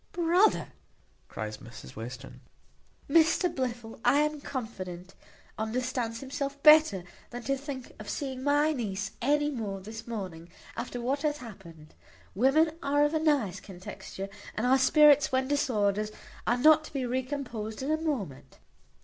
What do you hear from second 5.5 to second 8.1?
understands himself better than to think of